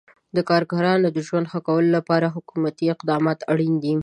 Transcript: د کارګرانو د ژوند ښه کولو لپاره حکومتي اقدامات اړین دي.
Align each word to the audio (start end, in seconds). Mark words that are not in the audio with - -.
د 0.35 0.37
کارګرانو 0.49 1.07
د 1.15 1.17
ژوند 1.27 1.49
ښه 1.51 1.59
کولو 1.67 1.89
لپاره 1.97 2.33
حکومتي 2.35 2.85
اقدامات 2.95 3.39
اړین 3.51 3.73
دي. 3.83 3.93